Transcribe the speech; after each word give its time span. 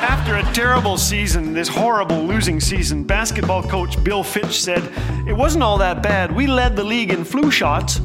After 0.00 0.36
a 0.36 0.52
terrible 0.52 0.96
season, 0.96 1.52
this 1.52 1.68
horrible 1.68 2.22
losing 2.22 2.60
season, 2.60 3.04
basketball 3.04 3.62
coach 3.62 4.02
Bill 4.04 4.22
Fitch 4.22 4.60
said, 4.62 4.82
It 5.26 5.32
wasn't 5.32 5.64
all 5.64 5.78
that 5.78 6.02
bad. 6.02 6.34
We 6.34 6.46
led 6.46 6.76
the 6.76 6.84
league 6.84 7.12
in 7.12 7.24
flu 7.24 7.50
shots. 7.50 8.00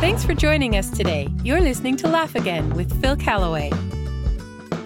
Thanks 0.00 0.24
for 0.24 0.34
joining 0.34 0.76
us 0.76 0.90
today. 0.90 1.28
You're 1.42 1.60
listening 1.60 1.96
to 1.98 2.08
Laugh 2.08 2.34
Again 2.34 2.70
with 2.74 3.00
Phil 3.00 3.16
Callaway. 3.16 3.70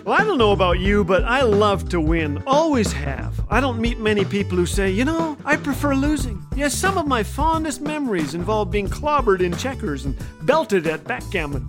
Well, 0.04 0.20
I 0.20 0.24
don't 0.24 0.36
know 0.36 0.52
about 0.52 0.80
you, 0.80 1.02
but 1.02 1.24
I 1.24 1.42
love 1.42 1.88
to 1.90 2.00
win. 2.00 2.42
Always 2.46 2.92
have. 2.92 3.40
I 3.48 3.60
don't 3.60 3.80
meet 3.80 3.98
many 3.98 4.24
people 4.24 4.58
who 4.58 4.66
say, 4.66 4.90
you 4.90 5.04
know, 5.04 5.38
I 5.44 5.56
prefer 5.56 5.94
losing. 5.94 6.44
Yes, 6.56 6.74
some 6.74 6.98
of 6.98 7.06
my 7.06 7.22
fondest 7.22 7.80
memories 7.80 8.34
involve 8.34 8.70
being 8.70 8.88
clobbered 8.88 9.40
in 9.40 9.56
checkers 9.56 10.04
and 10.04 10.14
belted 10.42 10.86
at 10.86 11.04
backgammon. 11.04 11.66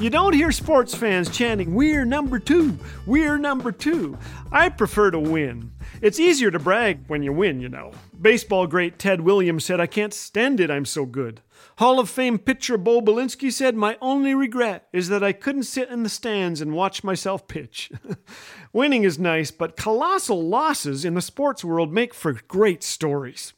You 0.00 0.10
don't 0.10 0.32
hear 0.32 0.52
sports 0.52 0.94
fans 0.94 1.28
chanting, 1.28 1.74
We're 1.74 2.04
number 2.04 2.38
two, 2.38 2.78
we're 3.04 3.36
number 3.36 3.72
two. 3.72 4.16
I 4.52 4.68
prefer 4.68 5.10
to 5.10 5.18
win. 5.18 5.72
It's 6.00 6.20
easier 6.20 6.52
to 6.52 6.58
brag 6.60 7.04
when 7.08 7.24
you 7.24 7.32
win, 7.32 7.60
you 7.60 7.68
know. 7.68 7.90
Baseball 8.20 8.68
great 8.68 9.00
Ted 9.00 9.22
Williams 9.22 9.64
said, 9.64 9.80
I 9.80 9.86
can't 9.86 10.14
stand 10.14 10.60
it, 10.60 10.70
I'm 10.70 10.84
so 10.84 11.04
good. 11.04 11.40
Hall 11.78 11.98
of 11.98 12.08
Fame 12.08 12.38
pitcher 12.38 12.78
Bo 12.78 13.00
Belinsky 13.00 13.52
said, 13.52 13.74
My 13.74 13.96
only 14.00 14.34
regret 14.34 14.86
is 14.92 15.08
that 15.08 15.24
I 15.24 15.32
couldn't 15.32 15.64
sit 15.64 15.88
in 15.90 16.04
the 16.04 16.08
stands 16.08 16.60
and 16.60 16.72
watch 16.72 17.02
myself 17.02 17.48
pitch. 17.48 17.90
Winning 18.72 19.02
is 19.02 19.18
nice, 19.18 19.50
but 19.50 19.76
colossal 19.76 20.46
losses 20.46 21.04
in 21.04 21.14
the 21.14 21.20
sports 21.20 21.64
world 21.64 21.92
make 21.92 22.14
for 22.14 22.34
great 22.46 22.84
stories. 22.84 23.52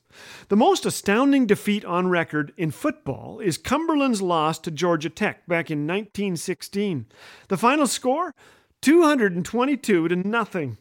The 0.48 0.56
most 0.56 0.84
astounding 0.86 1.46
defeat 1.46 1.84
on 1.84 2.08
record 2.08 2.52
in 2.56 2.70
football 2.70 3.40
is 3.40 3.58
Cumberland's 3.58 4.22
loss 4.22 4.58
to 4.60 4.70
Georgia 4.70 5.10
Tech 5.10 5.46
back 5.46 5.70
in 5.70 5.86
1916. 5.86 7.06
The 7.48 7.56
final 7.56 7.86
score? 7.86 8.34
222 8.82 10.08
to 10.08 10.16
nothing. 10.16 10.78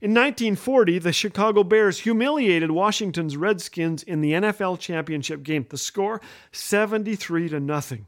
In 0.00 0.10
1940, 0.10 0.98
the 0.98 1.12
Chicago 1.12 1.64
Bears 1.64 2.00
humiliated 2.00 2.70
Washington's 2.70 3.36
Redskins 3.36 4.02
in 4.02 4.20
the 4.20 4.32
NFL 4.32 4.78
championship 4.78 5.42
game. 5.42 5.66
The 5.68 5.78
score 5.78 6.20
73 6.52 7.48
to 7.50 7.60
nothing. 7.60 8.06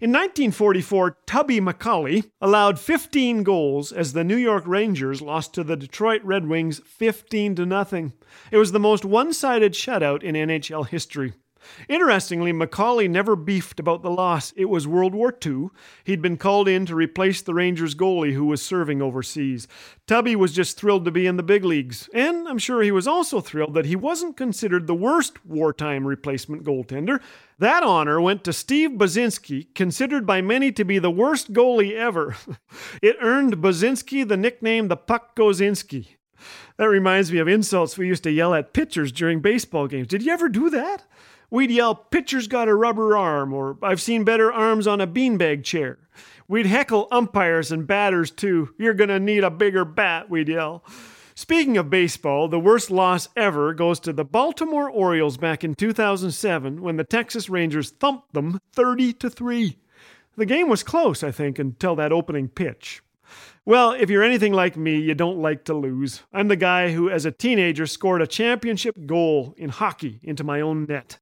In 0.00 0.10
1944, 0.10 1.18
Tubby 1.26 1.60
McAuley 1.60 2.30
allowed 2.40 2.78
15 2.78 3.42
goals 3.42 3.92
as 3.92 4.12
the 4.12 4.22
New 4.22 4.36
York 4.36 4.62
Rangers 4.66 5.20
lost 5.20 5.54
to 5.54 5.64
the 5.64 5.76
Detroit 5.76 6.22
Red 6.22 6.46
Wings 6.46 6.80
15 6.86 7.56
to 7.56 7.66
nothing. 7.66 8.12
It 8.52 8.58
was 8.58 8.72
the 8.72 8.78
most 8.78 9.04
one-sided 9.04 9.72
shutout 9.72 10.22
in 10.22 10.36
NHL 10.36 10.86
history. 10.86 11.32
Interestingly, 11.88 12.52
McAuley 12.52 13.08
never 13.08 13.36
beefed 13.36 13.80
about 13.80 14.02
the 14.02 14.10
loss. 14.10 14.52
It 14.56 14.66
was 14.66 14.86
World 14.86 15.14
War 15.14 15.36
II. 15.44 15.68
He'd 16.04 16.22
been 16.22 16.36
called 16.36 16.68
in 16.68 16.86
to 16.86 16.94
replace 16.94 17.42
the 17.42 17.54
Rangers 17.54 17.94
goalie 17.94 18.34
who 18.34 18.46
was 18.46 18.62
serving 18.62 19.00
overseas. 19.00 19.68
Tubby 20.06 20.36
was 20.36 20.52
just 20.52 20.78
thrilled 20.78 21.04
to 21.04 21.10
be 21.10 21.26
in 21.26 21.36
the 21.36 21.42
big 21.42 21.64
leagues, 21.64 22.08
and 22.14 22.48
I'm 22.48 22.58
sure 22.58 22.82
he 22.82 22.92
was 22.92 23.06
also 23.06 23.40
thrilled 23.40 23.74
that 23.74 23.86
he 23.86 23.96
wasn't 23.96 24.36
considered 24.36 24.86
the 24.86 24.94
worst 24.94 25.44
wartime 25.44 26.06
replacement 26.06 26.64
goaltender. 26.64 27.20
That 27.58 27.82
honor 27.82 28.20
went 28.20 28.44
to 28.44 28.52
Steve 28.52 28.90
Buzinski, 28.90 29.74
considered 29.74 30.26
by 30.26 30.40
many 30.40 30.72
to 30.72 30.84
be 30.84 30.98
the 30.98 31.10
worst 31.10 31.52
goalie 31.52 31.94
ever. 31.94 32.36
it 33.02 33.16
earned 33.20 33.58
Buzinski 33.58 34.26
the 34.26 34.36
nickname 34.36 34.88
the 34.88 34.96
Puck 34.96 35.34
Gozinski. 35.36 36.16
That 36.76 36.88
reminds 36.88 37.32
me 37.32 37.38
of 37.38 37.48
insults 37.48 37.98
we 37.98 38.06
used 38.06 38.22
to 38.22 38.30
yell 38.30 38.54
at 38.54 38.72
pitchers 38.72 39.10
during 39.10 39.40
baseball 39.40 39.88
games. 39.88 40.06
Did 40.06 40.22
you 40.22 40.32
ever 40.32 40.48
do 40.48 40.70
that? 40.70 41.04
We'd 41.50 41.70
yell, 41.70 41.94
Pitcher's 41.94 42.46
got 42.46 42.68
a 42.68 42.74
rubber 42.74 43.16
arm, 43.16 43.54
or 43.54 43.78
I've 43.82 44.02
seen 44.02 44.24
better 44.24 44.52
arms 44.52 44.86
on 44.86 45.00
a 45.00 45.06
beanbag 45.06 45.64
chair. 45.64 45.98
We'd 46.46 46.66
heckle 46.66 47.08
umpires 47.10 47.72
and 47.72 47.86
batters 47.86 48.30
too. 48.30 48.74
You're 48.78 48.94
going 48.94 49.08
to 49.08 49.20
need 49.20 49.44
a 49.44 49.50
bigger 49.50 49.84
bat, 49.84 50.28
we'd 50.28 50.48
yell. 50.48 50.84
Speaking 51.34 51.76
of 51.76 51.88
baseball, 51.88 52.48
the 52.48 52.58
worst 52.58 52.90
loss 52.90 53.28
ever 53.36 53.72
goes 53.72 54.00
to 54.00 54.12
the 54.12 54.24
Baltimore 54.24 54.90
Orioles 54.90 55.36
back 55.36 55.62
in 55.62 55.74
2007 55.74 56.82
when 56.82 56.96
the 56.96 57.04
Texas 57.04 57.48
Rangers 57.48 57.90
thumped 57.90 58.34
them 58.34 58.60
30 58.72 59.12
to 59.14 59.30
3. 59.30 59.78
The 60.36 60.46
game 60.46 60.68
was 60.68 60.82
close, 60.82 61.22
I 61.22 61.30
think, 61.30 61.58
until 61.58 61.96
that 61.96 62.12
opening 62.12 62.48
pitch. 62.48 63.02
Well, 63.64 63.92
if 63.92 64.08
you're 64.08 64.22
anything 64.22 64.52
like 64.52 64.76
me, 64.76 64.98
you 64.98 65.14
don't 65.14 65.42
like 65.42 65.64
to 65.64 65.74
lose. 65.74 66.22
I'm 66.32 66.48
the 66.48 66.56
guy 66.56 66.92
who, 66.92 67.10
as 67.10 67.24
a 67.24 67.30
teenager, 67.30 67.86
scored 67.86 68.22
a 68.22 68.26
championship 68.26 69.06
goal 69.06 69.54
in 69.56 69.68
hockey 69.68 70.20
into 70.22 70.44
my 70.44 70.60
own 70.60 70.86
net. 70.86 71.18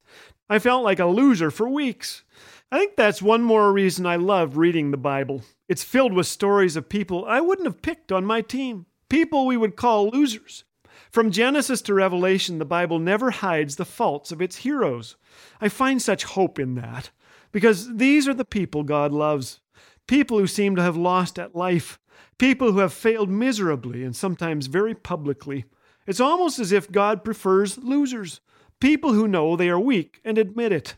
I 0.48 0.60
felt 0.60 0.84
like 0.84 1.00
a 1.00 1.06
loser 1.06 1.50
for 1.50 1.68
weeks. 1.68 2.22
I 2.70 2.78
think 2.78 2.96
that's 2.96 3.20
one 3.20 3.42
more 3.42 3.72
reason 3.72 4.06
I 4.06 4.16
love 4.16 4.56
reading 4.56 4.90
the 4.90 4.96
Bible. 4.96 5.42
It's 5.68 5.82
filled 5.82 6.12
with 6.12 6.26
stories 6.28 6.76
of 6.76 6.88
people 6.88 7.24
I 7.26 7.40
wouldn't 7.40 7.66
have 7.66 7.82
picked 7.82 8.12
on 8.12 8.24
my 8.24 8.42
team, 8.42 8.86
people 9.08 9.46
we 9.46 9.56
would 9.56 9.74
call 9.74 10.10
losers. 10.10 10.64
From 11.10 11.30
Genesis 11.30 11.82
to 11.82 11.94
Revelation, 11.94 12.58
the 12.58 12.64
Bible 12.64 12.98
never 12.98 13.30
hides 13.30 13.76
the 13.76 13.84
faults 13.84 14.30
of 14.30 14.40
its 14.40 14.56
heroes. 14.56 15.16
I 15.60 15.68
find 15.68 16.00
such 16.00 16.24
hope 16.24 16.58
in 16.58 16.74
that, 16.76 17.10
because 17.52 17.96
these 17.96 18.28
are 18.28 18.34
the 18.34 18.44
people 18.44 18.82
God 18.82 19.12
loves. 19.12 19.60
People 20.06 20.38
who 20.38 20.46
seem 20.46 20.76
to 20.76 20.82
have 20.82 20.96
lost 20.96 21.38
at 21.38 21.56
life, 21.56 21.98
people 22.38 22.72
who 22.72 22.78
have 22.78 22.92
failed 22.92 23.28
miserably 23.28 24.04
and 24.04 24.14
sometimes 24.14 24.66
very 24.66 24.94
publicly. 24.94 25.64
It's 26.06 26.20
almost 26.20 26.58
as 26.58 26.72
if 26.72 26.92
God 26.92 27.24
prefers 27.24 27.78
losers, 27.78 28.40
people 28.80 29.12
who 29.12 29.26
know 29.26 29.56
they 29.56 29.68
are 29.68 29.80
weak 29.80 30.20
and 30.24 30.38
admit 30.38 30.72
it. 30.72 30.94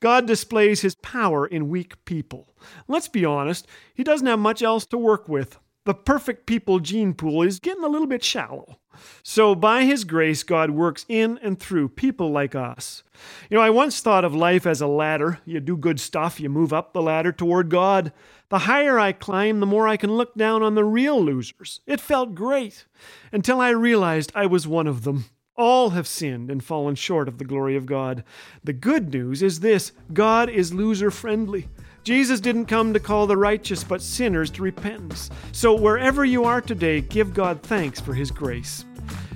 God 0.00 0.26
displays 0.26 0.80
his 0.80 0.96
power 0.96 1.46
in 1.46 1.68
weak 1.68 2.04
people. 2.04 2.54
Let's 2.88 3.08
be 3.08 3.24
honest, 3.24 3.66
he 3.94 4.02
doesn't 4.02 4.26
have 4.26 4.38
much 4.38 4.62
else 4.62 4.86
to 4.86 4.98
work 4.98 5.28
with. 5.28 5.58
The 5.88 5.94
perfect 5.94 6.44
people 6.44 6.80
gene 6.80 7.14
pool 7.14 7.40
is 7.40 7.60
getting 7.60 7.82
a 7.82 7.88
little 7.88 8.06
bit 8.06 8.22
shallow. 8.22 8.78
So, 9.22 9.54
by 9.54 9.84
His 9.84 10.04
grace, 10.04 10.42
God 10.42 10.72
works 10.72 11.06
in 11.08 11.38
and 11.38 11.58
through 11.58 11.88
people 11.88 12.30
like 12.30 12.54
us. 12.54 13.02
You 13.48 13.56
know, 13.56 13.62
I 13.62 13.70
once 13.70 14.02
thought 14.02 14.22
of 14.22 14.34
life 14.34 14.66
as 14.66 14.82
a 14.82 14.86
ladder. 14.86 15.38
You 15.46 15.60
do 15.60 15.78
good 15.78 15.98
stuff, 15.98 16.40
you 16.40 16.50
move 16.50 16.74
up 16.74 16.92
the 16.92 17.00
ladder 17.00 17.32
toward 17.32 17.70
God. 17.70 18.12
The 18.50 18.58
higher 18.58 18.98
I 18.98 19.12
climb, 19.12 19.60
the 19.60 19.66
more 19.66 19.88
I 19.88 19.96
can 19.96 20.12
look 20.12 20.34
down 20.34 20.62
on 20.62 20.74
the 20.74 20.84
real 20.84 21.24
losers. 21.24 21.80
It 21.86 22.02
felt 22.02 22.34
great 22.34 22.84
until 23.32 23.58
I 23.58 23.70
realized 23.70 24.30
I 24.34 24.44
was 24.44 24.68
one 24.68 24.88
of 24.88 25.04
them. 25.04 25.24
All 25.56 25.90
have 25.90 26.06
sinned 26.06 26.50
and 26.50 26.62
fallen 26.62 26.96
short 26.96 27.28
of 27.28 27.38
the 27.38 27.46
glory 27.46 27.76
of 27.76 27.86
God. 27.86 28.24
The 28.62 28.74
good 28.74 29.14
news 29.14 29.42
is 29.42 29.60
this 29.60 29.92
God 30.12 30.50
is 30.50 30.74
loser 30.74 31.10
friendly. 31.10 31.68
Jesus 32.08 32.40
didn't 32.40 32.64
come 32.64 32.94
to 32.94 33.00
call 33.00 33.26
the 33.26 33.36
righteous, 33.36 33.84
but 33.84 34.00
sinners 34.00 34.50
to 34.52 34.62
repentance. 34.62 35.28
So 35.52 35.74
wherever 35.74 36.24
you 36.24 36.44
are 36.44 36.62
today, 36.62 37.02
give 37.02 37.34
God 37.34 37.62
thanks 37.62 38.00
for 38.00 38.14
his 38.14 38.30
grace. 38.30 38.86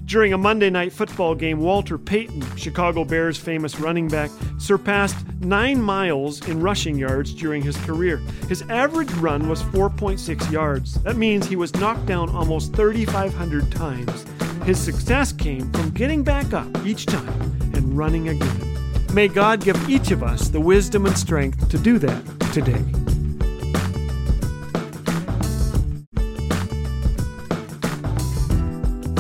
During 0.07 0.33
a 0.33 0.39
Monday 0.39 0.71
night 0.71 0.91
football 0.91 1.35
game, 1.35 1.61
Walter 1.61 1.99
Payton, 1.99 2.57
Chicago 2.57 3.05
Bears 3.05 3.37
famous 3.37 3.79
running 3.79 4.09
back, 4.09 4.31
surpassed 4.59 5.19
nine 5.41 5.83
miles 5.83 6.49
in 6.49 6.63
rushing 6.63 6.97
yards 6.97 7.35
during 7.35 7.61
his 7.61 7.77
career. 7.77 8.17
His 8.49 8.63
average 8.71 9.13
run 9.17 9.51
was 9.51 9.63
4.6 9.65 10.51
yards. 10.51 10.95
That 11.03 11.17
means 11.17 11.47
he 11.47 11.57
was 11.57 11.75
knocked 11.75 12.07
down 12.07 12.31
almost 12.31 12.73
3,500 12.73 13.71
times. 13.71 14.25
His 14.65 14.81
success 14.81 15.31
came 15.31 15.71
from 15.73 15.91
getting 15.91 16.25
back 16.25 16.55
up 16.55 16.87
each 16.87 17.05
time 17.05 17.39
and 17.75 17.99
running 17.99 18.31
again. 18.31 18.79
May 19.13 19.29
God 19.29 19.61
give 19.63 19.91
each 19.91 20.11
of 20.11 20.23
us 20.23 20.49
the 20.49 20.59
wisdom 20.59 21.05
and 21.05 21.19
strength 21.19 21.69
to 21.69 21.77
do 21.77 21.99
that 21.99 22.32
today. 22.53 22.85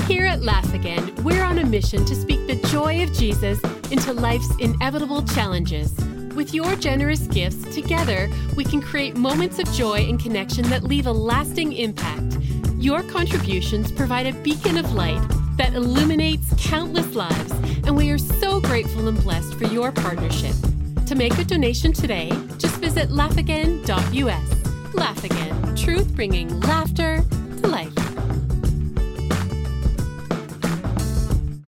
Here 0.06 0.26
at 0.26 0.42
Laugh 0.42 0.74
Again, 0.74 1.14
we're 1.24 1.42
on 1.42 1.58
a 1.58 1.64
mission 1.64 2.04
to 2.04 2.14
speak 2.14 2.46
the 2.46 2.56
joy 2.68 3.02
of 3.02 3.12
Jesus 3.14 3.58
into 3.90 4.12
life's 4.12 4.54
inevitable 4.58 5.22
challenges. 5.22 5.94
With 6.34 6.52
your 6.52 6.76
generous 6.76 7.20
gifts, 7.28 7.62
together 7.74 8.28
we 8.54 8.64
can 8.64 8.82
create 8.82 9.16
moments 9.16 9.58
of 9.58 9.72
joy 9.72 10.00
and 10.00 10.20
connection 10.20 10.68
that 10.68 10.82
leave 10.82 11.06
a 11.06 11.12
lasting 11.12 11.72
impact. 11.72 12.36
Your 12.76 13.02
contributions 13.04 13.90
provide 13.90 14.26
a 14.26 14.34
beacon 14.42 14.76
of 14.76 14.92
light 14.92 15.26
that 15.56 15.72
illuminates 15.72 16.52
countless 16.58 17.14
lives, 17.14 17.52
and 17.86 17.96
we 17.96 18.10
are 18.10 18.18
so 18.18 18.60
grateful 18.60 19.08
and 19.08 19.22
blessed 19.22 19.54
for 19.54 19.64
your 19.64 19.90
partnership. 19.90 20.54
To 21.06 21.14
make 21.14 21.36
a 21.38 21.44
donation 21.44 21.92
today, 21.92 22.30
just 22.56 22.71
visit 22.82 23.10
laughagain.us. 23.10 24.94
Laugh 24.94 25.24
Again, 25.24 25.76
truth 25.76 26.14
bringing 26.16 26.48
laughter 26.60 27.22
to 27.62 27.68
life. 27.68 28.31